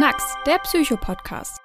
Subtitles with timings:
[0.00, 1.58] Knacks, der Psycho-Podcast.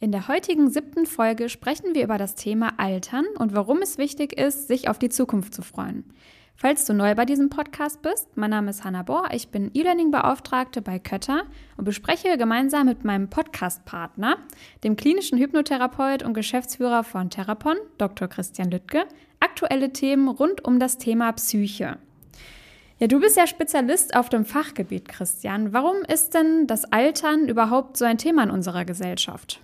[0.00, 4.38] In der heutigen siebten Folge sprechen wir über das Thema Altern und warum es wichtig
[4.38, 6.04] ist, sich auf die Zukunft zu freuen.
[6.54, 10.80] Falls du neu bei diesem Podcast bist, mein Name ist Hanna Bohr, ich bin E-Learning-Beauftragte
[10.80, 11.42] bei Kötter
[11.76, 14.38] und bespreche gemeinsam mit meinem Podcast-Partner,
[14.82, 18.28] dem klinischen Hypnotherapeut und Geschäftsführer von Therapon, Dr.
[18.28, 19.04] Christian Lüttke,
[19.40, 21.98] aktuelle Themen rund um das Thema Psyche.
[22.98, 25.74] Ja, du bist ja Spezialist auf dem Fachgebiet, Christian.
[25.74, 29.60] Warum ist denn das Altern überhaupt so ein Thema in unserer Gesellschaft?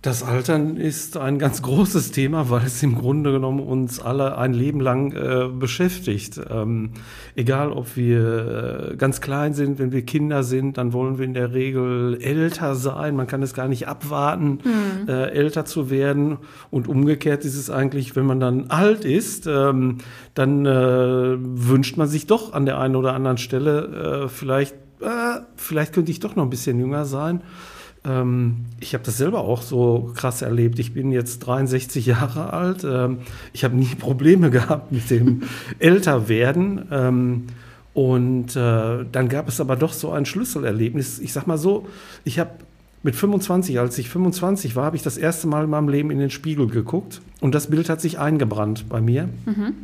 [0.00, 4.54] Das Altern ist ein ganz großes Thema, weil es im Grunde genommen uns alle ein
[4.54, 6.40] Leben lang äh, beschäftigt.
[6.48, 6.90] Ähm,
[7.34, 11.34] egal, ob wir äh, ganz klein sind, wenn wir Kinder sind, dann wollen wir in
[11.34, 13.16] der Regel älter sein.
[13.16, 15.08] Man kann es gar nicht abwarten, mhm.
[15.08, 16.38] äh, älter zu werden.
[16.70, 19.98] Und umgekehrt ist es eigentlich, wenn man dann alt ist, ähm,
[20.34, 24.76] dann äh, wünscht man sich doch an der einen oder anderen Stelle äh, vielleicht,
[25.54, 27.42] vielleicht könnte ich doch noch ein bisschen jünger sein.
[28.04, 30.78] Ähm, ich habe das selber auch so krass erlebt.
[30.78, 32.84] Ich bin jetzt 63 Jahre alt.
[32.84, 33.18] Ähm,
[33.52, 35.42] ich habe nie Probleme gehabt mit dem
[35.78, 36.86] Älterwerden.
[36.90, 37.46] Ähm,
[37.94, 41.18] und äh, dann gab es aber doch so ein Schlüsselerlebnis.
[41.18, 41.88] Ich sag mal so,
[42.24, 42.50] ich habe
[43.02, 46.18] mit 25, als ich 25 war, habe ich das erste Mal in meinem Leben in
[46.18, 49.28] den Spiegel geguckt und das Bild hat sich eingebrannt bei mir.
[49.46, 49.74] Mhm.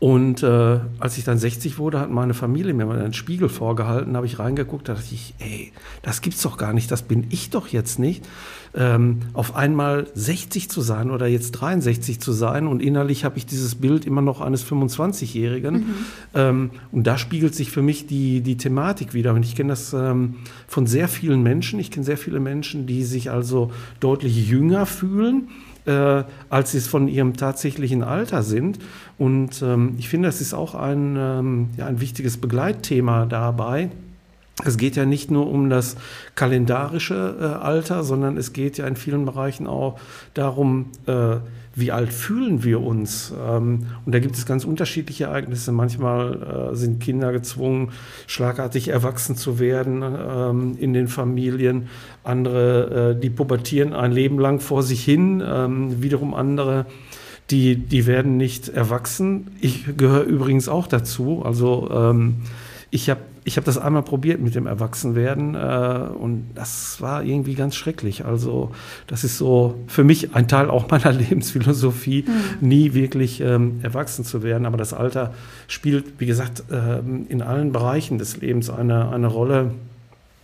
[0.00, 4.16] Und äh, als ich dann 60 wurde, hat meine Familie mir mal einen Spiegel vorgehalten,
[4.16, 7.50] habe ich reingeguckt, da dachte ich, ey, das gibt's doch gar nicht, das bin ich
[7.50, 8.26] doch jetzt nicht.
[8.72, 13.44] Ähm, auf einmal 60 zu sein oder jetzt 63 zu sein und innerlich habe ich
[13.44, 15.74] dieses Bild immer noch eines 25-Jährigen.
[15.74, 15.94] Mhm.
[16.34, 19.34] Ähm, und da spiegelt sich für mich die, die Thematik wieder.
[19.34, 21.78] Und ich kenne das ähm, von sehr vielen Menschen.
[21.78, 23.70] Ich kenne sehr viele Menschen, die sich also
[24.00, 25.48] deutlich jünger fühlen
[25.90, 28.78] äh, als sie es von ihrem tatsächlichen Alter sind.
[29.18, 33.90] Und ähm, ich finde, das ist auch ein, ähm, ja, ein wichtiges Begleitthema dabei.
[34.64, 35.96] Es geht ja nicht nur um das
[36.34, 39.98] kalendarische äh, Alter, sondern es geht ja in vielen Bereichen auch
[40.34, 41.36] darum, äh,
[41.80, 43.32] wie alt fühlen wir uns?
[43.46, 45.72] Ähm, und da gibt es ganz unterschiedliche Ereignisse.
[45.72, 47.90] Manchmal äh, sind Kinder gezwungen,
[48.26, 51.88] schlagartig erwachsen zu werden ähm, in den Familien.
[52.22, 55.42] Andere, äh, die pubertieren ein Leben lang vor sich hin.
[55.44, 56.86] Ähm, wiederum andere,
[57.50, 59.50] die, die werden nicht erwachsen.
[59.60, 61.42] Ich gehöre übrigens auch dazu.
[61.44, 61.88] Also
[62.90, 67.54] ich habe ich hab das einmal probiert mit dem Erwachsenwerden äh, und das war irgendwie
[67.54, 68.24] ganz schrecklich.
[68.26, 68.72] Also
[69.06, 72.68] das ist so für mich ein Teil auch meiner Lebensphilosophie, mhm.
[72.68, 74.66] nie wirklich ähm, erwachsen zu werden.
[74.66, 75.32] Aber das Alter
[75.68, 79.70] spielt, wie gesagt, ähm, in allen Bereichen des Lebens eine, eine Rolle.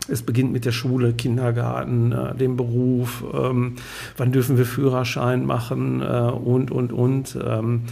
[0.08, 3.76] Es beginnt mit der Schule, Kindergarten, äh, dem Beruf, ähm,
[4.16, 7.38] wann dürfen wir Führerschein machen äh, und, und, und.
[7.44, 7.82] Ähm,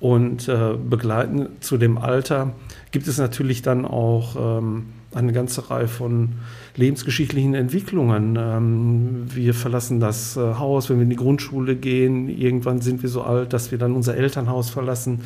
[0.00, 2.52] und äh, begleiten zu dem Alter
[2.90, 6.32] gibt es natürlich dann auch ähm, eine ganze Reihe von
[6.76, 8.36] lebensgeschichtlichen Entwicklungen.
[8.38, 12.28] Ähm, wir verlassen das äh, Haus, wenn wir in die Grundschule gehen.
[12.28, 15.22] Irgendwann sind wir so alt, dass wir dann unser Elternhaus verlassen.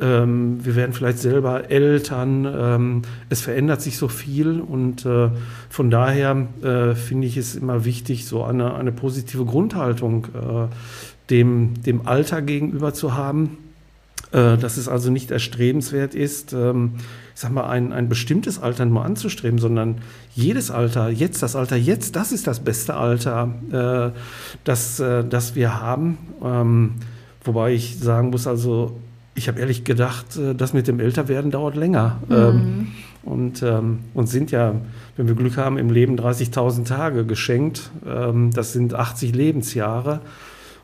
[0.00, 2.44] Ähm, wir werden vielleicht selber Eltern.
[2.44, 5.30] Ähm, es verändert sich so viel und äh,
[5.68, 10.74] von daher äh, finde ich es immer wichtig, so eine, eine positive Grundhaltung äh,
[11.30, 13.58] dem, dem Alter gegenüber zu haben
[14.30, 16.96] äh, dass es also nicht erstrebenswert ist, ähm,
[17.34, 20.02] ich sag mal, ein, ein bestimmtes Alter nur anzustreben, sondern
[20.34, 24.18] jedes Alter, jetzt, das Alter jetzt, das ist das beste Alter, äh,
[24.64, 26.18] das, äh, das wir haben.
[26.44, 26.96] Ähm,
[27.42, 29.00] wobei ich sagen muss, also
[29.38, 32.20] ich habe ehrlich gedacht, das mit dem Älterwerden dauert länger.
[32.28, 32.34] Mhm.
[32.34, 32.86] Ähm,
[33.22, 34.74] und ähm, uns sind ja,
[35.16, 37.90] wenn wir Glück haben, im Leben 30.000 Tage geschenkt.
[38.06, 40.20] Ähm, das sind 80 Lebensjahre.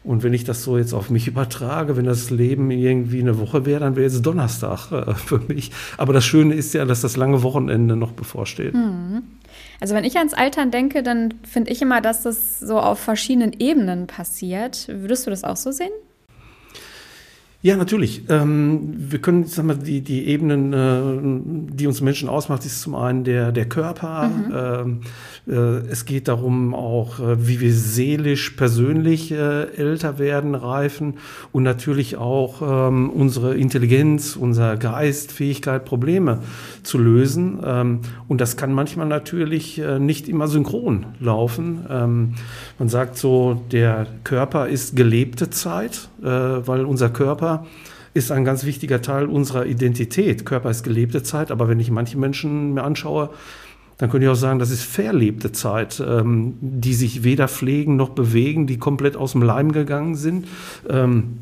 [0.03, 3.65] Und wenn ich das so jetzt auf mich übertrage, wenn das Leben irgendwie eine Woche
[3.65, 5.71] wäre, dann wäre es Donnerstag äh, für mich.
[5.97, 8.75] Aber das Schöne ist ja, dass das lange Wochenende noch bevorsteht.
[8.75, 9.23] Mhm.
[9.81, 13.53] Also wenn ich ans Altern denke, dann finde ich immer, dass das so auf verschiedenen
[13.59, 14.87] Ebenen passiert.
[14.89, 15.93] Würdest du das auch so sehen?
[17.65, 18.25] Ja, natürlich.
[18.29, 22.95] Ähm, wir können, sag mal, die, die Ebenen, äh, die uns Menschen ausmacht, ist zum
[22.95, 24.29] einen der, der Körper.
[24.29, 24.53] Mhm.
[24.55, 25.01] Ähm,
[25.49, 31.15] äh, es geht darum auch, äh, wie wir seelisch, persönlich äh, älter werden, reifen
[31.53, 36.41] und natürlich auch ähm, unsere Intelligenz, unser Geist, Fähigkeit, Probleme
[36.83, 37.61] zu lösen.
[37.65, 41.87] Ähm, und das kann manchmal natürlich äh, nicht immer synchron laufen.
[41.89, 42.35] Ähm,
[42.79, 47.54] man sagt so, der Körper ist gelebte Zeit, äh, weil unser Körper
[48.15, 50.47] ist ein ganz wichtiger Teil unserer Identität.
[50.47, 53.31] Körper ist gelebte Zeit, aber wenn ich manche Menschen mir anschaue,
[53.99, 58.11] dann könnte ich auch sagen, das ist verlebte Zeit, ähm, die sich weder pflegen noch
[58.11, 60.47] bewegen, die komplett aus dem Leim gegangen sind.
[60.89, 61.39] Ähm,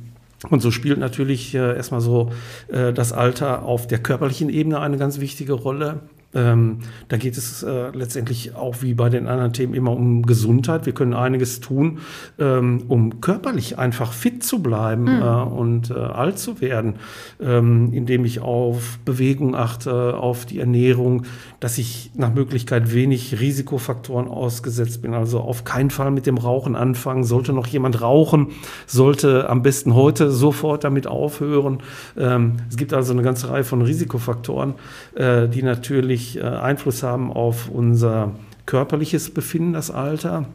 [0.51, 2.33] und so spielt natürlich äh, erstmal so
[2.69, 6.01] äh, das Alter auf der körperlichen Ebene eine ganz wichtige Rolle.
[6.35, 10.87] Ähm, da geht es äh, letztendlich auch wie bei den anderen Themen immer um Gesundheit.
[10.87, 11.99] Wir können einiges tun,
[12.39, 15.23] ähm, um körperlich einfach fit zu bleiben mhm.
[15.23, 16.95] äh, und äh, alt zu werden,
[17.41, 21.25] ähm, indem ich auf Bewegung achte, auf die Ernährung,
[21.61, 25.15] dass ich nach Möglichkeit wenig Risikofaktoren ausgesetzt bin.
[25.15, 27.25] Also auf keinen Fall mit dem Rauchen anfangen.
[27.25, 28.49] Sollte noch jemand rauchen,
[28.87, 31.79] sollte am besten heute sofort damit aufhören.
[32.17, 34.75] Ähm, es gibt also eine ganze Reihe von Risikofaktoren,
[35.15, 38.33] äh, die natürlich natürlich äh, Einfluss haben auf unser
[38.67, 40.47] körperliches Befinden, das Alter.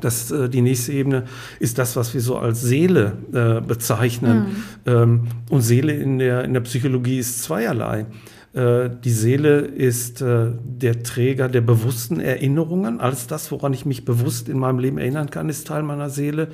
[0.00, 1.24] Das, äh, die nächste Ebene
[1.60, 4.38] ist das, was wir so als Seele äh, bezeichnen.
[4.38, 4.92] Mhm.
[4.92, 5.20] Ähm,
[5.50, 8.06] und Seele in der, in der Psychologie ist zweierlei.
[8.52, 13.00] Äh, die Seele ist äh, der Träger der bewussten Erinnerungen.
[13.00, 16.48] Alles das, woran ich mich bewusst in meinem Leben erinnern kann, ist Teil meiner Seele.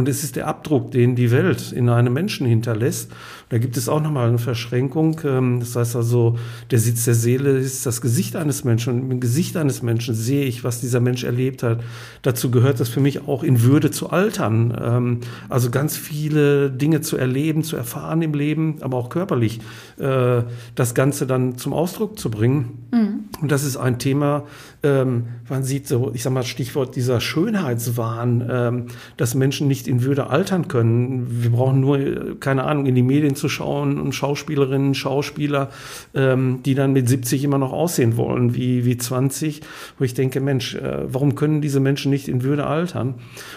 [0.00, 3.12] Und es ist der Abdruck, den die Welt in einem Menschen hinterlässt.
[3.50, 5.20] Da gibt es auch nochmal eine Verschränkung.
[5.24, 6.38] Ähm, das heißt also,
[6.70, 8.94] der Sitz der Seele ist das Gesicht eines Menschen.
[8.94, 11.82] Und im Gesicht eines Menschen sehe ich, was dieser Mensch erlebt hat.
[12.22, 14.74] Dazu gehört es für mich auch in Würde zu altern.
[14.82, 15.20] Ähm,
[15.50, 19.60] also ganz viele Dinge zu erleben, zu erfahren im Leben, aber auch körperlich
[19.98, 20.44] äh,
[20.76, 22.86] das Ganze dann zum Ausdruck zu bringen.
[22.90, 23.24] Mhm.
[23.42, 24.44] Und das ist ein Thema,
[24.82, 30.28] ähm, man sieht so, ich sag mal, Stichwort dieser Schönheitswahn, dass Menschen nicht in Würde
[30.28, 31.42] altern können.
[31.42, 35.70] Wir brauchen nur, keine Ahnung, in die Medien zu schauen und Schauspielerinnen, Schauspieler,
[36.14, 39.60] ähm, die dann mit 70 immer noch aussehen wollen wie, wie 20,
[39.98, 43.14] wo ich denke, Mensch, äh, warum können diese Menschen nicht in Würde altern?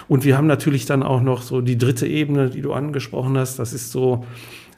[0.07, 3.59] Und wir haben natürlich dann auch noch so die dritte Ebene, die du angesprochen hast,
[3.59, 4.25] das ist so,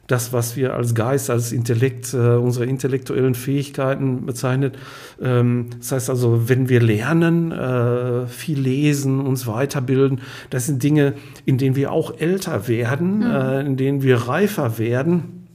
[0.06, 4.76] das, was wir als Geist, als Intellekt, äh, unsere intellektuellen Fähigkeiten bezeichnet.
[5.20, 10.20] Ähm, das heißt also, wenn wir lernen, äh, viel lesen, uns weiterbilden,
[10.50, 11.14] das sind Dinge,
[11.44, 13.30] in denen wir auch älter werden, mhm.
[13.30, 15.45] äh, in denen wir reifer werden.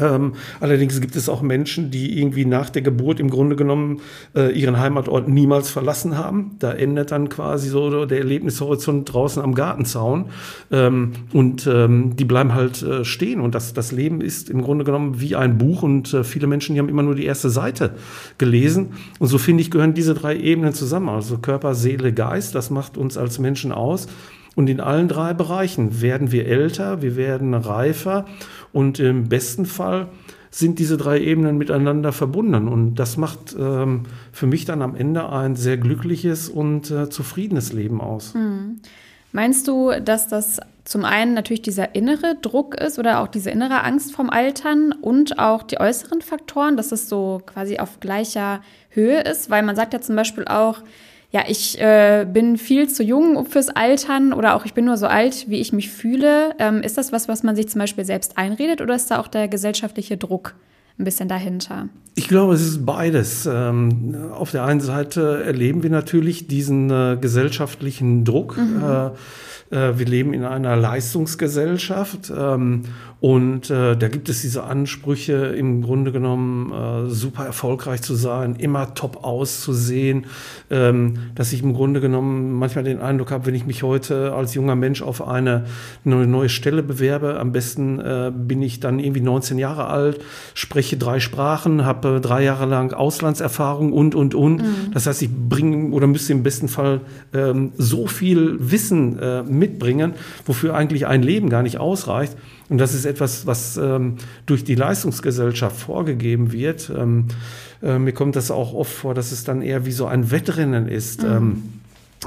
[0.00, 4.00] Ähm, allerdings gibt es auch Menschen, die irgendwie nach der Geburt im Grunde genommen
[4.34, 6.56] äh, ihren Heimatort niemals verlassen haben.
[6.58, 10.26] Da endet dann quasi so der Erlebnishorizont draußen am Gartenzaun.
[10.70, 13.40] Ähm, und ähm, die bleiben halt äh, stehen.
[13.40, 15.82] Und das, das Leben ist im Grunde genommen wie ein Buch.
[15.82, 17.94] Und äh, viele Menschen, die haben immer nur die erste Seite
[18.38, 18.88] gelesen.
[19.18, 21.08] Und so finde ich, gehören diese drei Ebenen zusammen.
[21.08, 22.54] Also Körper, Seele, Geist.
[22.54, 24.08] Das macht uns als Menschen aus.
[24.58, 28.24] Und in allen drei Bereichen werden wir älter, wir werden reifer
[28.72, 30.08] und im besten Fall
[30.50, 32.68] sind diese drei Ebenen miteinander verbunden.
[32.68, 37.72] Und das macht ähm, für mich dann am Ende ein sehr glückliches und äh, zufriedenes
[37.72, 38.34] Leben aus.
[38.34, 38.80] Hm.
[39.32, 43.84] Meinst du, dass das zum einen natürlich dieser innere Druck ist oder auch diese innere
[43.84, 49.20] Angst vom Altern und auch die äußeren Faktoren, dass es so quasi auf gleicher Höhe
[49.20, 49.50] ist?
[49.50, 50.80] Weil man sagt ja zum Beispiel auch,
[51.30, 55.06] ja, ich äh, bin viel zu jung fürs Altern oder auch ich bin nur so
[55.06, 56.54] alt, wie ich mich fühle.
[56.58, 59.28] Ähm, ist das was, was man sich zum Beispiel selbst einredet oder ist da auch
[59.28, 60.54] der gesellschaftliche Druck
[60.98, 61.88] ein bisschen dahinter?
[62.14, 63.46] Ich glaube, es ist beides.
[63.46, 68.56] Ähm, auf der einen Seite erleben wir natürlich diesen äh, gesellschaftlichen Druck.
[68.56, 68.82] Mhm.
[68.82, 69.10] Äh,
[69.70, 72.84] äh, wir leben in einer Leistungsgesellschaft ähm,
[73.20, 78.54] und äh, da gibt es diese Ansprüche, im Grunde genommen äh, super erfolgreich zu sein,
[78.54, 80.26] immer top auszusehen,
[80.70, 84.54] ähm, dass ich im Grunde genommen manchmal den Eindruck habe, wenn ich mich heute als
[84.54, 85.64] junger Mensch auf eine
[86.04, 88.00] neue Stelle bewerbe, am besten
[88.46, 90.20] bin ich dann irgendwie 19 Jahre alt,
[90.54, 94.62] spreche drei Sprachen, habe drei Jahre lang Auslandserfahrung und, und, und.
[94.62, 94.92] Mhm.
[94.92, 97.00] Das heißt, ich bringe oder müsste im besten Fall
[97.34, 100.14] ähm, so viel Wissen mitbringen,
[100.46, 102.36] wofür eigentlich ein Leben gar nicht ausreicht.
[102.68, 106.90] Und das ist etwas, was ähm, durch die Leistungsgesellschaft vorgegeben wird.
[106.94, 107.26] Ähm,
[107.82, 110.88] äh, mir kommt das auch oft vor, dass es dann eher wie so ein Wettrennen
[110.88, 111.22] ist.
[111.22, 111.28] Mhm.
[111.28, 111.62] Ähm,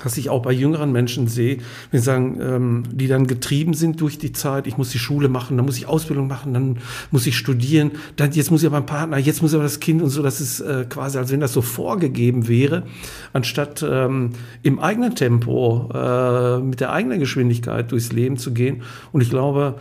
[0.04, 1.58] was ich auch bei jüngeren Menschen sehe,
[1.92, 5.28] wenn sie sagen, ähm, die dann getrieben sind durch die Zeit, ich muss die Schule
[5.28, 6.78] machen, dann muss ich Ausbildung machen, dann
[7.12, 9.80] muss ich studieren, dann jetzt muss ich aber ein Partner, jetzt muss ich aber das
[9.80, 12.84] Kind und so, das ist äh, quasi, als wenn das so vorgegeben wäre,
[13.34, 14.32] anstatt ähm,
[14.64, 18.84] im eigenen Tempo, äh, mit der eigenen Geschwindigkeit durchs Leben zu gehen.
[19.12, 19.76] Und ich glaube,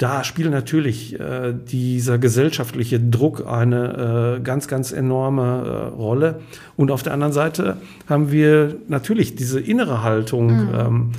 [0.00, 6.40] da spielt natürlich äh, dieser gesellschaftliche Druck eine äh, ganz, ganz enorme äh, Rolle.
[6.78, 7.76] Und auf der anderen Seite
[8.08, 10.46] haben wir natürlich diese innere Haltung.
[10.46, 10.68] Mhm.
[10.74, 11.10] Ähm,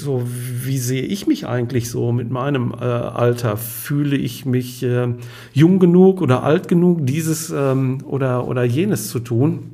[0.00, 3.56] du so, wie sehe ich mich eigentlich so mit meinem äh, Alter?
[3.56, 5.08] Fühle ich mich äh,
[5.52, 9.71] jung genug oder alt genug, dieses ähm, oder, oder jenes zu tun?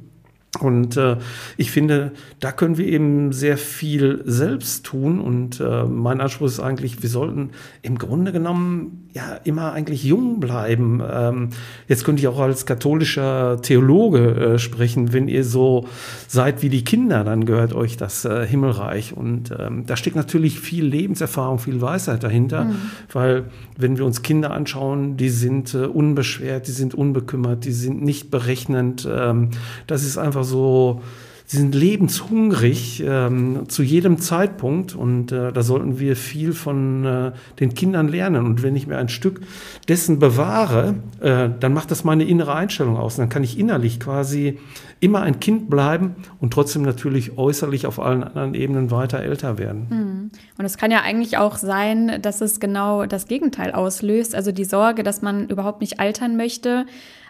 [0.63, 1.17] Und äh,
[1.57, 5.21] ich finde, da können wir eben sehr viel selbst tun.
[5.21, 7.51] Und äh, mein Anspruch ist eigentlich, wir sollten
[7.83, 11.03] im Grunde genommen ja immer eigentlich jung bleiben.
[11.11, 11.49] Ähm,
[11.89, 15.13] jetzt könnte ich auch als katholischer Theologe äh, sprechen.
[15.13, 15.87] Wenn ihr so
[16.27, 19.17] seid wie die Kinder, dann gehört euch das äh, Himmelreich.
[19.17, 22.65] Und ähm, da steckt natürlich viel Lebenserfahrung, viel Weisheit dahinter.
[22.65, 22.77] Mhm.
[23.13, 23.45] Weil
[23.77, 28.31] wenn wir uns Kinder anschauen, die sind äh, unbeschwert, die sind unbekümmert, die sind nicht
[28.31, 29.09] berechnend.
[29.11, 29.51] Ähm,
[29.87, 31.03] das ist einfach so,
[31.49, 37.33] sie sind lebenshungrig ähm, zu jedem Zeitpunkt und äh, da sollten wir viel von äh,
[37.59, 38.45] den Kindern lernen.
[38.45, 39.41] Und wenn ich mir ein Stück
[39.89, 43.15] dessen bewahre, äh, dann macht das meine innere Einstellung aus.
[43.15, 44.59] Und dann kann ich innerlich quasi
[45.01, 49.87] immer ein Kind bleiben und trotzdem natürlich äußerlich auf allen anderen Ebenen weiter älter werden.
[49.89, 50.31] Hm.
[50.59, 54.65] Und es kann ja eigentlich auch sein, dass es genau das Gegenteil auslöst, also die
[54.65, 56.85] Sorge, dass man überhaupt nicht altern möchte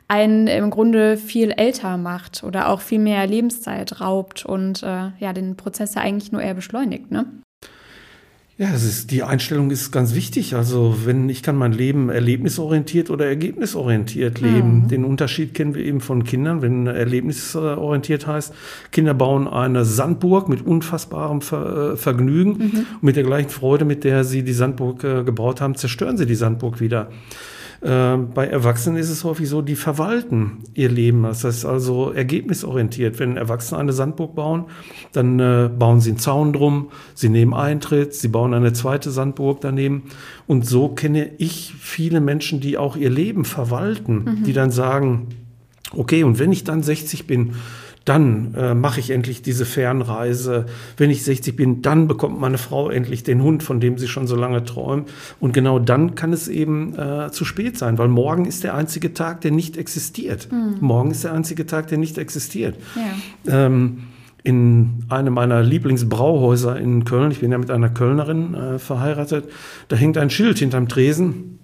[0.08, 5.32] einen im Grunde viel älter macht oder auch viel mehr Lebenszeit raubt und äh, ja,
[5.34, 7.26] den Prozess ja eigentlich nur eher beschleunigt, ne?
[8.58, 10.56] Ja, es ist, die Einstellung ist ganz wichtig.
[10.56, 14.82] Also wenn ich kann mein Leben erlebnisorientiert oder ergebnisorientiert leben.
[14.82, 14.88] Mhm.
[14.88, 16.60] Den Unterschied kennen wir eben von Kindern.
[16.60, 18.52] Wenn erlebnisorientiert heißt,
[18.90, 22.86] Kinder bauen eine Sandburg mit unfassbarem Ver, äh, Vergnügen mhm.
[22.94, 26.26] und mit der gleichen Freude, mit der sie die Sandburg äh, gebaut haben, zerstören sie
[26.26, 27.10] die Sandburg wieder.
[27.80, 31.22] Ähm, bei Erwachsenen ist es häufig so, die verwalten ihr Leben.
[31.22, 33.18] Das heißt also ergebnisorientiert.
[33.18, 34.64] Wenn Erwachsene eine Sandburg bauen,
[35.12, 39.60] dann äh, bauen sie einen Zaun drum, sie nehmen Eintritt, sie bauen eine zweite Sandburg
[39.60, 40.04] daneben.
[40.46, 44.44] Und so kenne ich viele Menschen, die auch ihr Leben verwalten, mhm.
[44.44, 45.28] die dann sagen,
[45.92, 47.54] okay, und wenn ich dann 60 bin,
[48.08, 50.66] dann äh, mache ich endlich diese Fernreise.
[50.96, 54.26] Wenn ich 60 bin, dann bekommt meine Frau endlich den Hund, von dem sie schon
[54.26, 55.10] so lange träumt.
[55.40, 59.12] Und genau dann kann es eben äh, zu spät sein, weil morgen ist der einzige
[59.12, 60.50] Tag, der nicht existiert.
[60.50, 60.76] Mhm.
[60.80, 62.76] Morgen ist der einzige Tag, der nicht existiert.
[63.44, 63.66] Ja.
[63.66, 64.04] Ähm,
[64.42, 69.44] in einem meiner Lieblingsbrauhäuser in Köln, ich bin ja mit einer Kölnerin äh, verheiratet,
[69.88, 71.58] da hängt ein Schild hinterm Tresen.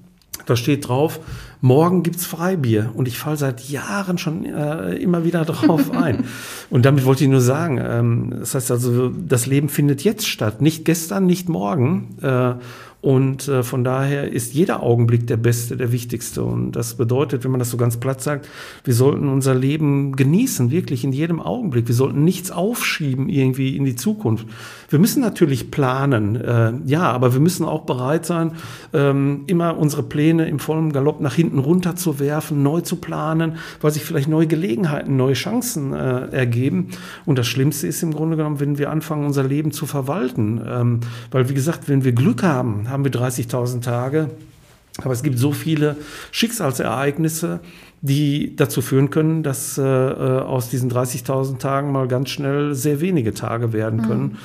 [0.47, 1.21] Da steht drauf,
[1.65, 2.91] morgen gibt's Freibier.
[2.95, 6.25] Und ich falle seit Jahren schon äh, immer wieder drauf ein.
[6.69, 10.61] Und damit wollte ich nur sagen, ähm, das heißt also, das Leben findet jetzt statt,
[10.61, 12.19] nicht gestern, nicht morgen.
[12.21, 12.57] Äh,
[13.05, 16.43] und äh, von daher ist jeder Augenblick der beste, der wichtigste.
[16.43, 18.49] Und das bedeutet, wenn man das so ganz platt sagt,
[18.83, 21.87] wir sollten unser Leben genießen, wirklich in jedem Augenblick.
[21.87, 24.47] Wir sollten nichts aufschieben irgendwie in die Zukunft.
[24.89, 28.53] Wir müssen natürlich planen, äh, ja, aber wir müssen auch bereit sein,
[28.95, 34.03] ähm, immer unsere Pläne im vollen Galopp nach hinten runterzuwerfen, neu zu planen, weil sich
[34.03, 36.89] vielleicht neue Gelegenheiten, neue Chancen äh, ergeben.
[37.27, 40.63] Und das Schlimmste ist im Grunde genommen, wenn wir anfangen, unser Leben zu verwalten.
[40.67, 44.31] Ähm, weil, wie gesagt, wenn wir Glück haben, haben wir 30.000 Tage.
[45.03, 45.97] Aber es gibt so viele
[46.31, 47.59] Schicksalsereignisse,
[48.01, 53.01] die dazu führen können, dass äh, äh aus diesen 30.000 Tagen mal ganz schnell sehr
[53.01, 54.07] wenige Tage werden mhm.
[54.07, 54.23] können.
[54.23, 54.37] Mhm.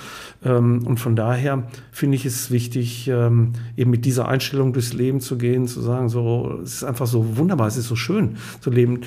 [0.46, 5.20] Ähm, und von daher finde ich es wichtig, ähm, eben mit dieser Einstellung durchs Leben
[5.20, 8.72] zu gehen, zu sagen, so, es ist einfach so wunderbar, es ist so schön zu
[8.72, 9.02] leben.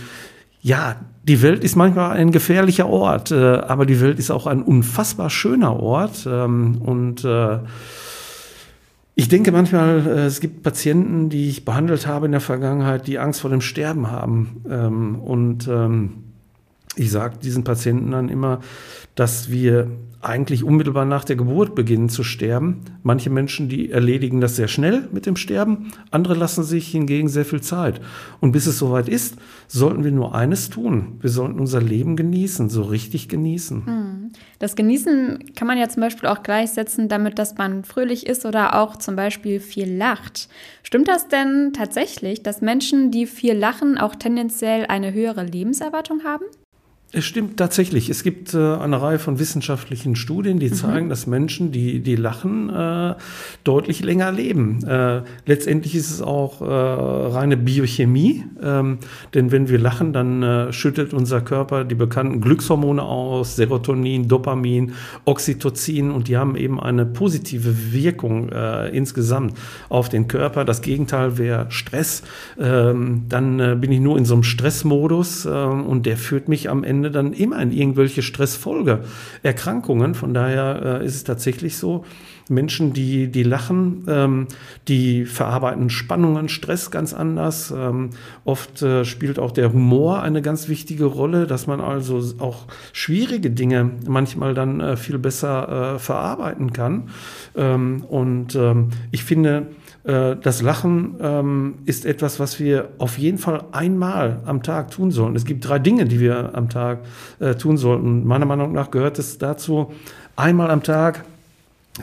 [0.60, 0.94] Ja,
[1.24, 5.28] die Welt ist manchmal ein gefährlicher Ort, äh, aber die Welt ist auch ein unfassbar
[5.28, 6.28] schöner Ort.
[6.30, 7.58] Ähm, und äh,
[9.14, 13.18] ich denke manchmal, äh, es gibt Patienten, die ich behandelt habe in der Vergangenheit, die
[13.18, 14.64] Angst vor dem Sterben haben.
[14.68, 16.24] Ähm, und ähm,
[16.96, 18.60] ich sage diesen Patienten dann immer,
[19.14, 19.90] dass wir
[20.22, 22.82] eigentlich unmittelbar nach der Geburt beginnen zu sterben.
[23.02, 27.44] Manche Menschen, die erledigen das sehr schnell mit dem Sterben, andere lassen sich hingegen sehr
[27.44, 28.00] viel Zeit.
[28.40, 29.36] Und bis es soweit ist,
[29.66, 31.18] sollten wir nur eines tun.
[31.20, 33.86] Wir sollten unser Leben genießen, so richtig genießen.
[33.86, 34.32] Hm.
[34.60, 38.78] Das Genießen kann man ja zum Beispiel auch gleichsetzen damit, dass man fröhlich ist oder
[38.80, 40.48] auch zum Beispiel viel lacht.
[40.84, 46.44] Stimmt das denn tatsächlich, dass Menschen, die viel lachen, auch tendenziell eine höhere Lebenserwartung haben?
[47.14, 48.08] Es stimmt tatsächlich.
[48.08, 50.74] Es gibt äh, eine Reihe von wissenschaftlichen Studien, die mhm.
[50.74, 53.14] zeigen, dass Menschen, die, die lachen, äh,
[53.64, 54.82] deutlich länger leben.
[54.86, 58.96] Äh, letztendlich ist es auch äh, reine Biochemie, ähm,
[59.34, 64.92] denn wenn wir lachen, dann äh, schüttet unser Körper die bekannten Glückshormone aus, Serotonin, Dopamin,
[65.26, 69.52] Oxytocin und die haben eben eine positive Wirkung äh, insgesamt
[69.90, 70.64] auf den Körper.
[70.64, 72.22] Das Gegenteil wäre Stress.
[72.58, 76.84] Ähm, dann bin ich nur in so einem Stressmodus ähm, und der führt mich am
[76.84, 80.14] Ende Ende dann immer in irgendwelche Stressfolgeerkrankungen.
[80.14, 82.04] Von daher äh, ist es tatsächlich so,
[82.48, 84.46] Menschen, die, die lachen, ähm,
[84.86, 87.72] die verarbeiten Spannungen, Stress ganz anders.
[87.76, 88.10] Ähm,
[88.44, 93.50] oft äh, spielt auch der Humor eine ganz wichtige Rolle, dass man also auch schwierige
[93.50, 97.10] Dinge manchmal dann äh, viel besser äh, verarbeiten kann.
[97.56, 99.66] Ähm, und ähm, ich finde,
[100.04, 105.36] das Lachen ähm, ist etwas, was wir auf jeden Fall einmal am Tag tun sollten.
[105.36, 107.00] Es gibt drei Dinge, die wir am Tag
[107.38, 108.26] äh, tun sollten.
[108.26, 109.92] Meiner Meinung nach gehört es dazu,
[110.34, 111.24] einmal am Tag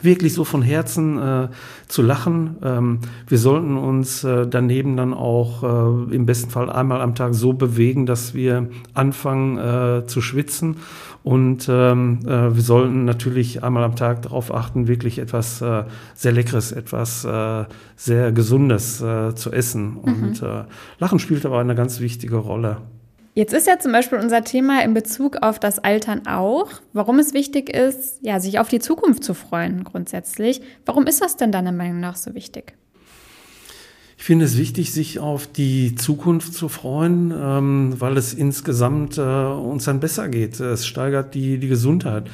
[0.02, 1.48] wirklich so von Herzen äh,
[1.88, 2.56] zu lachen.
[2.62, 7.34] Ähm, wir sollten uns äh, daneben dann auch äh, im besten Fall einmal am Tag
[7.34, 10.76] so bewegen, dass wir anfangen äh, zu schwitzen.
[11.22, 16.32] Und ähm, äh, wir sollten natürlich einmal am Tag darauf achten, wirklich etwas äh, sehr
[16.32, 17.26] Leckeres, etwas
[17.96, 19.98] sehr Gesundes zu essen.
[20.04, 20.22] Mhm.
[20.22, 20.42] Und
[20.98, 22.78] Lachen spielt aber eine ganz wichtige Rolle.
[23.40, 27.32] Jetzt ist ja zum Beispiel unser Thema in Bezug auf das Altern auch, warum es
[27.32, 30.60] wichtig ist, ja, sich auf die Zukunft zu freuen grundsätzlich.
[30.84, 32.74] Warum ist das denn deiner Meinung nach so wichtig?
[34.18, 39.22] Ich finde es wichtig, sich auf die Zukunft zu freuen, ähm, weil es insgesamt äh,
[39.22, 40.60] uns dann besser geht.
[40.60, 42.24] Es steigert die, die Gesundheit.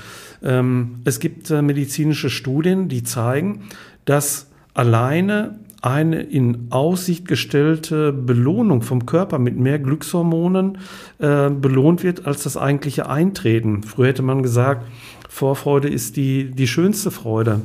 [0.43, 3.69] Ähm, es gibt äh, medizinische Studien, die zeigen,
[4.07, 10.79] dass alleine eine in Aussicht gestellte Belohnung vom Körper mit mehr Glückshormonen
[11.19, 13.83] äh, belohnt wird als das eigentliche Eintreten.
[13.85, 14.85] Früher hätte man gesagt,
[15.29, 17.61] Vorfreude ist die, die schönste Freude.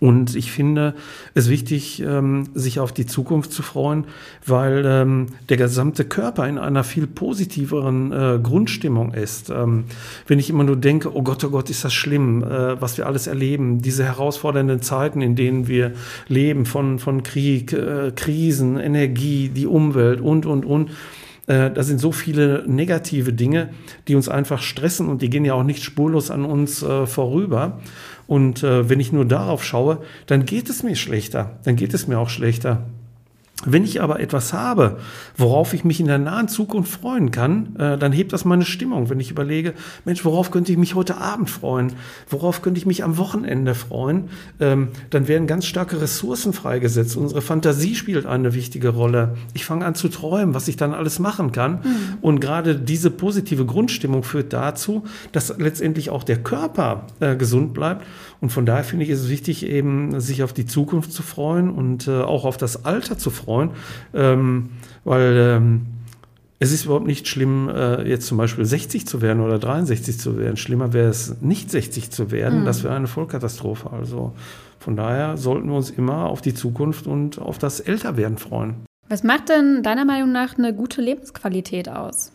[0.00, 0.94] Und ich finde
[1.34, 4.04] es wichtig, ähm, sich auf die Zukunft zu freuen,
[4.46, 9.50] weil ähm, der gesamte Körper in einer viel positiveren äh, Grundstimmung ist.
[9.50, 9.84] Ähm,
[10.26, 13.06] wenn ich immer nur denke, oh Gott, oh Gott, ist das schlimm, äh, was wir
[13.06, 15.92] alles erleben, diese herausfordernden Zeiten, in denen wir
[16.28, 20.90] leben, von, von Krieg, äh, Krisen, Energie, die Umwelt und, und, und.
[21.50, 23.70] Äh, da sind so viele negative Dinge,
[24.06, 27.80] die uns einfach stressen und die gehen ja auch nicht spurlos an uns äh, vorüber.
[28.28, 31.58] Und äh, wenn ich nur darauf schaue, dann geht es mir schlechter.
[31.64, 32.86] Dann geht es mir auch schlechter.
[33.66, 34.98] Wenn ich aber etwas habe,
[35.36, 39.10] worauf ich mich in der nahen Zukunft freuen kann, äh, dann hebt das meine Stimmung.
[39.10, 39.74] Wenn ich überlege,
[40.06, 41.92] Mensch, worauf könnte ich mich heute Abend freuen?
[42.28, 44.30] Worauf könnte ich mich am Wochenende freuen?
[44.60, 47.16] Ähm, dann werden ganz starke Ressourcen freigesetzt.
[47.18, 49.36] Unsere Fantasie spielt eine wichtige Rolle.
[49.52, 51.72] Ich fange an zu träumen, was ich dann alles machen kann.
[51.72, 52.18] Mhm.
[52.22, 58.06] Und gerade diese positive Grundstimmung führt dazu, dass letztendlich auch der Körper äh, gesund bleibt.
[58.40, 62.08] Und von daher finde ich es wichtig, eben sich auf die Zukunft zu freuen und
[62.08, 63.70] äh, auch auf das Alter zu freuen
[64.14, 64.70] ähm,
[65.04, 65.86] weil ähm,
[66.58, 70.36] es ist überhaupt nicht schlimm, äh, jetzt zum Beispiel 60 zu werden oder 63 zu
[70.36, 70.58] werden.
[70.58, 72.60] Schlimmer wäre es, nicht 60 zu werden.
[72.60, 72.64] Mhm.
[72.66, 73.90] Das wäre eine Vollkatastrophe.
[73.90, 74.34] Also
[74.78, 78.74] von daher sollten wir uns immer auf die Zukunft und auf das Älterwerden freuen.
[79.08, 82.32] Was macht denn deiner Meinung nach eine gute Lebensqualität aus?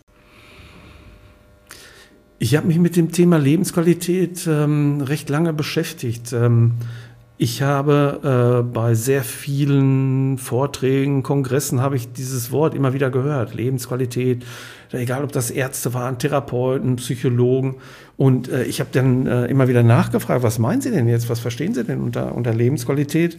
[2.37, 6.33] Ich habe mich mit dem Thema Lebensqualität ähm, recht lange beschäftigt.
[6.33, 6.73] Ähm,
[7.37, 13.53] ich habe äh, bei sehr vielen Vorträgen, Kongressen habe ich dieses Wort immer wieder gehört.
[13.53, 14.45] Lebensqualität,
[14.91, 17.75] egal ob das Ärzte waren, Therapeuten, Psychologen.
[18.17, 21.29] Und äh, ich habe dann äh, immer wieder nachgefragt, was meinen Sie denn jetzt?
[21.29, 23.37] Was verstehen Sie denn unter, unter Lebensqualität?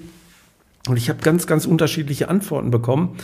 [0.88, 3.16] Und ich habe ganz, ganz unterschiedliche Antworten bekommen,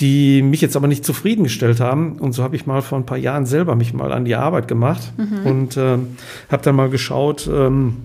[0.00, 2.18] die mich jetzt aber nicht zufriedengestellt haben.
[2.18, 4.68] Und so habe ich mal vor ein paar Jahren selber mich mal an die Arbeit
[4.68, 5.46] gemacht mhm.
[5.46, 5.98] und äh,
[6.50, 7.96] habe dann mal geschaut, ähm,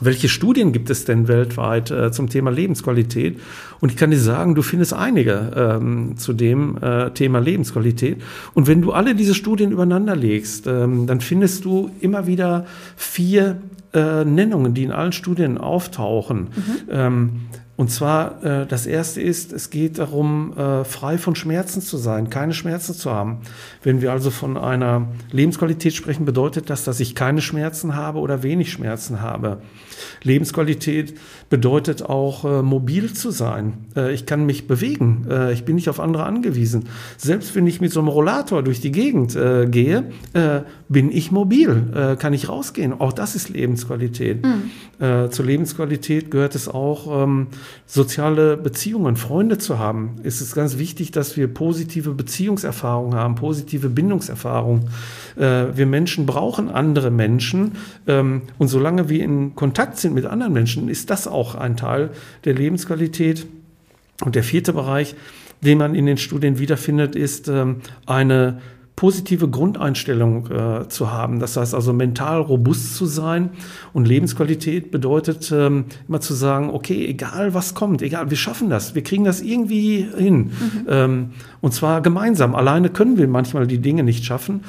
[0.00, 3.40] welche Studien gibt es denn weltweit äh, zum Thema Lebensqualität?
[3.80, 8.20] Und ich kann dir sagen, du findest einige ähm, zu dem äh, Thema Lebensqualität.
[8.52, 13.56] Und wenn du alle diese Studien übereinander legst, ähm, dann findest du immer wieder vier
[13.94, 16.40] äh, Nennungen, die in allen Studien auftauchen.
[16.40, 16.90] Mhm.
[16.90, 17.30] Ähm,
[17.76, 22.30] und zwar, äh, das erste ist, es geht darum, äh, frei von Schmerzen zu sein,
[22.30, 23.42] keine Schmerzen zu haben.
[23.82, 28.42] Wenn wir also von einer Lebensqualität sprechen, bedeutet das, dass ich keine Schmerzen habe oder
[28.42, 29.58] wenig Schmerzen habe.
[30.22, 31.14] Lebensqualität
[31.48, 33.74] bedeutet auch, äh, mobil zu sein.
[33.96, 35.26] Äh, ich kann mich bewegen.
[35.30, 36.84] Äh, ich bin nicht auf andere angewiesen.
[37.16, 40.04] Selbst wenn ich mit so einem Rollator durch die Gegend äh, gehe,
[40.88, 42.92] bin ich mobil, kann ich rausgehen.
[42.92, 44.44] Auch das ist Lebensqualität.
[44.44, 45.30] Mhm.
[45.30, 47.48] zur Lebensqualität gehört es auch, ähm,
[47.86, 50.16] soziale Beziehungen, Freunde zu haben.
[50.22, 54.88] Es ist ganz wichtig, dass wir positive Beziehungserfahrungen haben, positive Bindungserfahrungen.
[55.36, 57.72] Äh, wir Menschen brauchen andere Menschen.
[58.06, 62.10] Ähm, und solange wir in Kontakt sind mit anderen Menschen, ist das auch ein Teil
[62.44, 63.46] der Lebensqualität.
[64.24, 65.14] Und der vierte Bereich,
[65.60, 68.60] den man in den Studien wiederfindet, ist ähm, eine
[68.96, 71.38] positive Grundeinstellung äh, zu haben.
[71.38, 73.50] Das heißt also mental robust zu sein
[73.92, 78.94] und Lebensqualität bedeutet ähm, immer zu sagen, okay, egal was kommt, egal, wir schaffen das,
[78.94, 80.36] wir kriegen das irgendwie hin.
[80.44, 80.52] Mhm.
[80.88, 82.54] Ähm, und zwar gemeinsam.
[82.54, 84.64] Alleine können wir manchmal die Dinge nicht schaffen.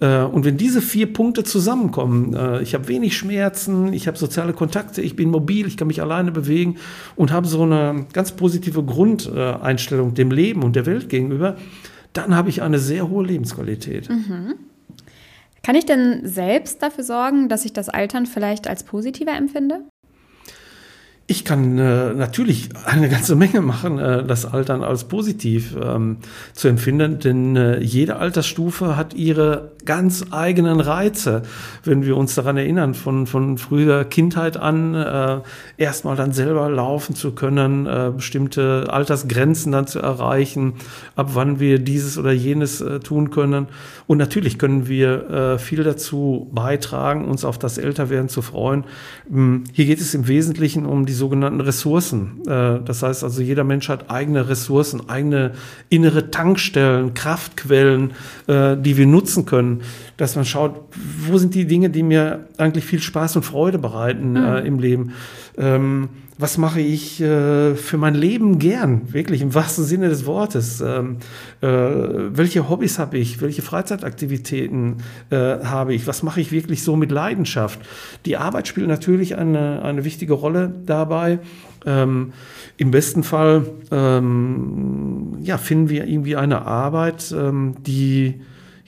[0.00, 4.52] Äh, und wenn diese vier Punkte zusammenkommen, äh, ich habe wenig Schmerzen, ich habe soziale
[4.52, 6.76] Kontakte, ich bin mobil, ich kann mich alleine bewegen
[7.16, 11.56] und habe so eine ganz positive Grundeinstellung dem Leben und der Welt gegenüber,
[12.12, 14.08] dann habe ich eine sehr hohe Lebensqualität.
[14.08, 14.54] Mhm.
[15.62, 19.82] Kann ich denn selbst dafür sorgen, dass ich das Altern vielleicht als positiver empfinde?
[21.30, 26.16] Ich kann äh, natürlich eine ganze Menge machen, äh, das Altern als positiv ähm,
[26.54, 31.42] zu empfinden, denn äh, jede Altersstufe hat ihre ganz eigenen Reize.
[31.84, 35.40] Wenn wir uns daran erinnern, von, von früher Kindheit an äh,
[35.76, 40.74] erstmal dann selber laufen zu können, äh, bestimmte Altersgrenzen dann zu erreichen,
[41.14, 43.68] ab wann wir dieses oder jenes äh, tun können.
[44.08, 48.82] Und natürlich können wir äh, viel dazu beitragen, uns auf das Älterwerden zu freuen.
[49.30, 52.40] Ähm, hier geht es im Wesentlichen um die sogenannten Ressourcen.
[52.46, 55.52] Äh, das heißt also, jeder Mensch hat eigene Ressourcen, eigene
[55.88, 58.12] innere Tankstellen, Kraftquellen,
[58.48, 59.82] äh, die wir nutzen können,
[60.16, 60.80] dass man schaut,
[61.26, 64.66] wo sind die Dinge, die mir eigentlich viel Spaß und Freude bereiten mhm.
[64.66, 65.12] im Leben.
[66.40, 70.80] Was mache ich äh, für mein Leben gern, wirklich im wahrsten Sinne des Wortes.
[70.80, 71.18] Ähm,
[71.60, 76.96] äh, welche Hobbys habe ich, welche Freizeitaktivitäten äh, habe ich, was mache ich wirklich so
[76.96, 77.78] mit Leidenschaft.
[78.24, 81.40] Die Arbeit spielt natürlich eine, eine wichtige Rolle dabei.
[81.84, 82.32] Ähm,
[82.78, 88.40] Im besten Fall ähm, ja, finden wir irgendwie eine Arbeit, ähm, die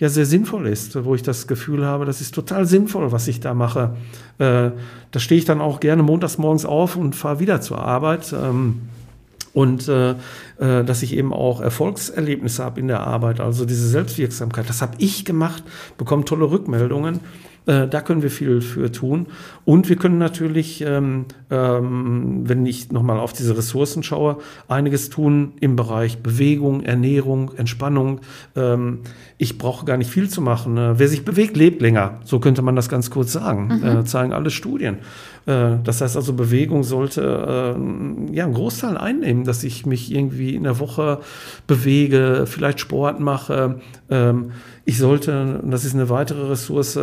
[0.03, 3.39] ja sehr sinnvoll ist, wo ich das Gefühl habe, das ist total sinnvoll, was ich
[3.39, 3.95] da mache.
[4.39, 4.73] Äh,
[5.13, 8.33] da stehe ich dann auch gerne montags morgens auf und fahre wieder zur Arbeit.
[8.33, 8.81] Ähm,
[9.55, 10.11] und äh,
[10.59, 14.69] äh, dass ich eben auch Erfolgserlebnisse habe in der Arbeit, also diese Selbstwirksamkeit.
[14.69, 15.63] Das habe ich gemacht,
[15.99, 17.21] bekomme tolle Rückmeldungen.
[17.67, 19.27] Äh, da können wir viel für tun.
[19.65, 25.53] Und wir können natürlich, ähm, ähm, wenn ich nochmal auf diese Ressourcen schaue, einiges tun
[25.61, 28.21] im Bereich Bewegung, Ernährung, Entspannung.
[28.57, 29.01] Ähm,
[29.39, 30.77] ich brauche gar nicht viel zu machen.
[30.77, 32.21] Äh, wer sich bewegt, lebt länger.
[32.25, 33.81] So könnte man das ganz kurz sagen.
[33.81, 33.85] Mhm.
[33.85, 34.99] Äh, zeigen alle Studien.
[35.47, 40.55] Äh, das heißt also, Bewegung sollte äh, ja einen Großteil einnehmen, dass ich mich irgendwie
[40.55, 41.21] in der Woche
[41.67, 43.81] bewege, vielleicht Sport mache.
[44.11, 44.53] Ähm,
[44.85, 46.99] ich sollte, und das ist eine weitere Ressource,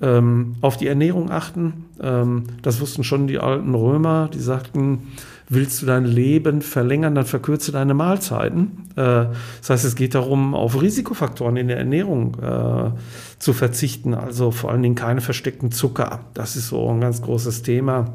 [0.00, 1.84] ähm, auf die Ernährung achten.
[2.00, 5.12] Ähm, das wussten schon die alten Römer, die sagten,
[5.48, 8.88] willst du dein Leben verlängern, dann verkürze deine Mahlzeiten.
[8.96, 9.26] Äh,
[9.60, 12.90] das heißt, es geht darum, auf Risikofaktoren in der Ernährung äh,
[13.38, 16.20] zu verzichten, also vor allen Dingen keine versteckten Zucker.
[16.34, 18.14] Das ist so ein ganz großes Thema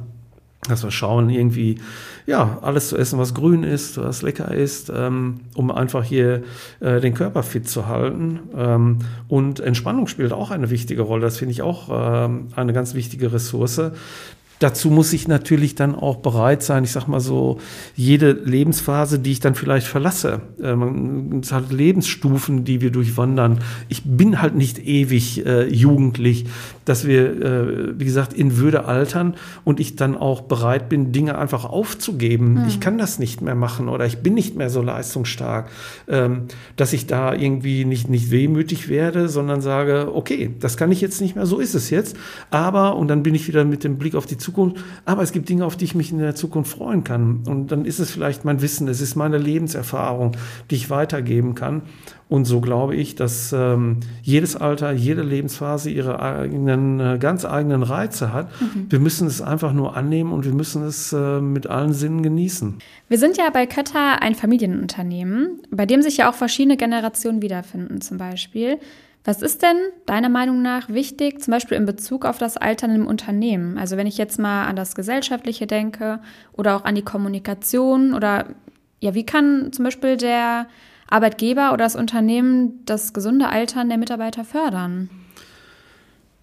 [0.67, 1.79] dass wir schauen, irgendwie,
[2.25, 6.43] ja, alles zu essen, was grün ist, was lecker ist, ähm, um einfach hier
[6.79, 8.39] äh, den Körper fit zu halten.
[8.55, 11.21] Ähm, und Entspannung spielt auch eine wichtige Rolle.
[11.21, 13.81] Das finde ich auch ähm, eine ganz wichtige Ressource.
[14.59, 17.59] Dazu muss ich natürlich dann auch bereit sein, ich sag mal so,
[17.95, 20.41] jede Lebensphase, die ich dann vielleicht verlasse.
[20.61, 23.59] Ähm, es hat Lebensstufen, die wir durchwandern.
[23.89, 26.45] Ich bin halt nicht ewig äh, jugendlich,
[26.85, 31.37] dass wir, äh, wie gesagt, in Würde altern und ich dann auch bereit bin, Dinge
[31.37, 32.53] einfach aufzugeben.
[32.53, 32.67] Mhm.
[32.67, 35.69] Ich kann das nicht mehr machen oder ich bin nicht mehr so leistungsstark,
[36.07, 36.43] ähm,
[36.77, 41.19] dass ich da irgendwie nicht, nicht wehmütig werde, sondern sage, okay, das kann ich jetzt
[41.19, 42.15] nicht mehr, so ist es jetzt.
[42.51, 44.77] Aber, und dann bin ich wieder mit dem Blick auf die Zukunft.
[45.05, 47.43] Aber es gibt Dinge, auf die ich mich in der Zukunft freuen kann.
[47.47, 50.37] Und dann ist es vielleicht mein Wissen, es ist meine Lebenserfahrung,
[50.69, 51.81] die ich weitergeben kann.
[52.27, 57.83] Und so glaube ich, dass ähm, jedes Alter, jede Lebensphase ihre eigenen, äh, ganz eigenen
[57.83, 58.49] Reize hat.
[58.59, 58.87] Mhm.
[58.89, 62.75] Wir müssen es einfach nur annehmen und wir müssen es äh, mit allen Sinnen genießen.
[63.09, 68.01] Wir sind ja bei Kötter ein Familienunternehmen, bei dem sich ja auch verschiedene Generationen wiederfinden
[68.01, 68.79] zum Beispiel.
[69.25, 73.07] Was ist denn deiner Meinung nach wichtig, zum Beispiel in Bezug auf das Altern im
[73.07, 73.79] Unternehmen?
[73.79, 76.19] Also wenn ich jetzt mal an das Gesellschaftliche denke
[76.53, 78.45] oder auch an die Kommunikation oder
[78.99, 80.67] ja, wie kann zum Beispiel der
[81.09, 85.09] Arbeitgeber oder das Unternehmen das gesunde Altern der Mitarbeiter fördern?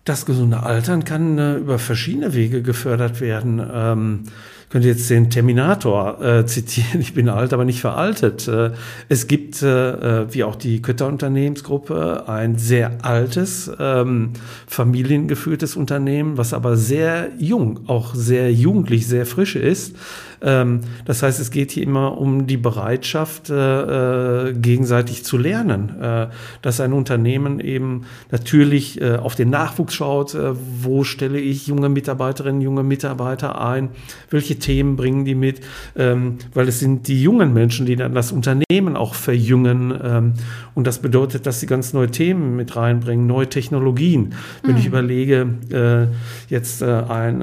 [0.05, 3.65] Das gesunde Altern kann äh, über verschiedene Wege gefördert werden.
[3.73, 4.25] Ähm,
[4.73, 8.49] könnte jetzt den Terminator äh, zitieren, ich bin alt, aber nicht veraltet.
[8.49, 8.71] Äh,
[9.11, 14.31] es gibt, äh, wie auch die Kötter Unternehmensgruppe, ein sehr altes, ähm,
[14.67, 19.95] familiengeführtes Unternehmen, was aber sehr jung, auch sehr jugendlich, sehr frisch ist.
[20.43, 26.01] Ähm, das heißt, es geht hier immer um die Bereitschaft, äh, äh, gegenseitig zu lernen,
[26.01, 26.27] äh,
[26.63, 30.37] dass ein Unternehmen eben natürlich auf den Nachwuchs schaut,
[30.81, 33.91] wo stelle ich junge Mitarbeiterinnen, junge Mitarbeiter ein,
[34.31, 35.61] welche Themen bringen die mit,
[35.97, 40.33] ähm, weil es sind die jungen Menschen, die dann das Unternehmen auch verjüngen ähm,
[40.75, 44.35] und das bedeutet, dass sie ganz neue Themen mit reinbringen, neue Technologien.
[44.63, 44.79] Wenn mhm.
[44.79, 47.43] ich überlege, äh, jetzt ein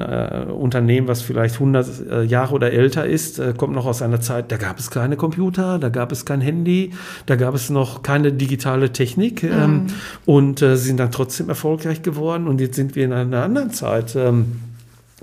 [0.50, 4.50] Unternehmen, was vielleicht 100 Jahre oder älter älter ist, äh, kommt noch aus einer Zeit,
[4.50, 6.90] da gab es keine Computer, da gab es kein Handy,
[7.26, 9.86] da gab es noch keine digitale Technik ähm, mhm.
[10.26, 12.48] und äh, sind dann trotzdem erfolgreich geworden.
[12.48, 14.16] Und jetzt sind wir in einer anderen Zeit.
[14.16, 14.60] Ähm,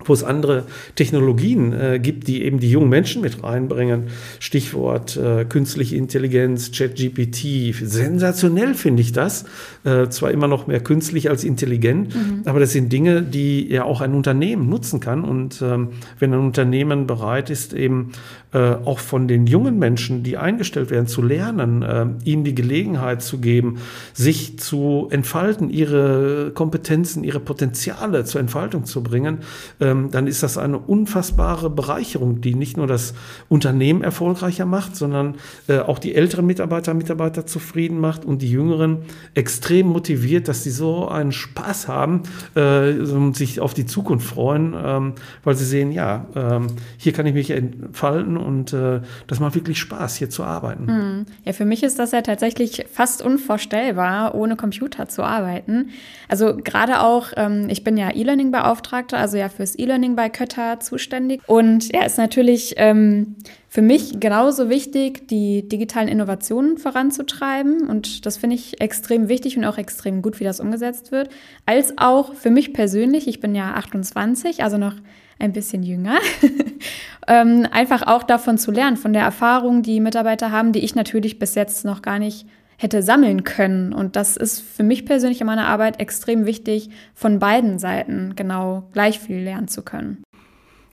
[0.07, 0.65] wo es andere
[0.95, 4.03] Technologien äh, gibt, die eben die jungen Menschen mit reinbringen.
[4.39, 7.75] Stichwort äh, künstliche Intelligenz, ChatGPT.
[7.83, 9.45] Sensationell finde ich das.
[9.83, 12.41] Äh, zwar immer noch mehr künstlich als intelligent, mhm.
[12.45, 15.23] aber das sind Dinge, die ja auch ein Unternehmen nutzen kann.
[15.23, 15.89] Und ähm,
[16.19, 18.11] wenn ein Unternehmen bereit ist, eben
[18.53, 23.21] äh, auch von den jungen Menschen, die eingestellt werden, zu lernen, äh, ihnen die Gelegenheit
[23.21, 23.79] zu geben,
[24.13, 29.39] sich zu entfalten, ihre Kompetenzen, ihre Potenziale zur Entfaltung zu bringen,
[29.79, 33.13] ähm, dann ist das eine unfassbare Bereicherung, die nicht nur das
[33.49, 35.35] Unternehmen erfolgreicher macht, sondern
[35.67, 38.99] äh, auch die älteren Mitarbeiter, Mitarbeiter zufrieden macht und die jüngeren
[39.33, 42.23] extrem motiviert, dass sie so einen Spaß haben
[42.55, 47.25] äh, und sich auf die Zukunft freuen, ähm, weil sie sehen, ja, ähm, hier kann
[47.25, 50.87] ich mich entfalten und äh, das macht wirklich Spaß, hier zu arbeiten.
[50.87, 51.25] Hm.
[51.45, 55.89] Ja, für mich ist das ja tatsächlich fast unvorstellbar, ohne Computer zu arbeiten.
[56.27, 61.41] Also gerade auch, ähm, ich bin ja E-Learning-Beauftragter, also ja fürs E-Learning bei Kötter zuständig.
[61.47, 63.35] Und ja, ist natürlich ähm,
[63.69, 67.87] für mich genauso wichtig, die digitalen Innovationen voranzutreiben.
[67.87, 71.29] Und das finde ich extrem wichtig und auch extrem gut, wie das umgesetzt wird.
[71.65, 74.95] Als auch für mich persönlich, ich bin ja 28, also noch
[75.39, 76.17] ein bisschen jünger,
[77.27, 81.39] ähm, einfach auch davon zu lernen, von der Erfahrung, die Mitarbeiter haben, die ich natürlich
[81.39, 82.47] bis jetzt noch gar nicht
[82.77, 83.91] hätte sammeln können.
[83.91, 88.87] Und das ist für mich persönlich in meiner Arbeit extrem wichtig, von beiden Seiten genau
[88.93, 90.23] gleich viel lernen zu können.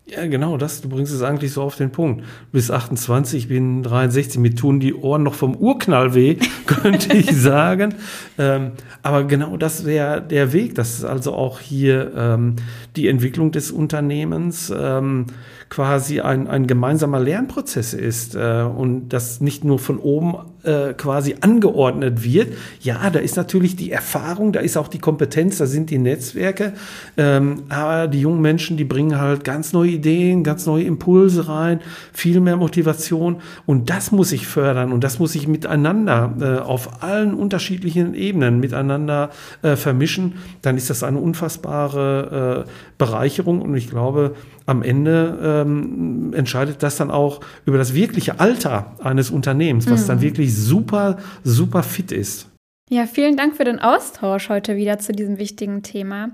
[0.06, 2.24] Ja, genau, das, du bringst es eigentlich so auf den Punkt.
[2.52, 7.34] Bis 28, ich bin 63, mir tun die Ohren noch vom Urknall weh, könnte ich
[7.40, 7.94] sagen.
[8.36, 12.56] Ähm, aber genau das wäre der Weg, dass also auch hier ähm,
[12.96, 15.26] die Entwicklung des Unternehmens ähm,
[15.70, 21.36] quasi ein, ein gemeinsamer Lernprozess ist äh, und das nicht nur von oben äh, quasi
[21.40, 22.54] angeordnet wird.
[22.80, 26.72] Ja, da ist natürlich die Erfahrung, da ist auch die Kompetenz, da sind die Netzwerke,
[27.16, 31.80] ähm, aber die jungen Menschen, die bringen halt ganz neue Ideen, ganz neue Impulse rein,
[32.12, 37.02] viel mehr Motivation und das muss ich fördern und das muss ich miteinander äh, auf
[37.02, 39.30] allen unterschiedlichen Ebenen miteinander
[39.62, 40.34] äh, vermischen.
[40.62, 44.34] Dann ist das eine unfassbare äh, Bereicherung und ich glaube,
[44.66, 50.08] am Ende ähm, entscheidet das dann auch über das wirkliche Alter eines Unternehmens, was mhm.
[50.08, 52.48] dann wirklich super, super fit ist.
[52.90, 56.30] Ja, vielen Dank für den Austausch heute wieder zu diesem wichtigen Thema.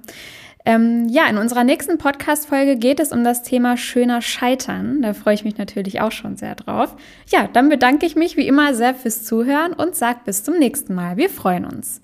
[0.67, 5.01] Ähm, ja, in unserer nächsten Podcast-Folge geht es um das Thema schöner Scheitern.
[5.01, 6.95] Da freue ich mich natürlich auch schon sehr drauf.
[7.29, 10.95] Ja, dann bedanke ich mich wie immer sehr fürs Zuhören und sage bis zum nächsten
[10.95, 11.17] Mal.
[11.17, 12.03] Wir freuen uns.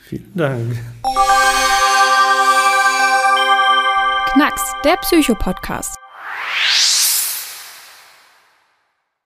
[0.00, 0.76] Vielen Dank.
[4.34, 5.96] Knacks, der Psycho-Podcast.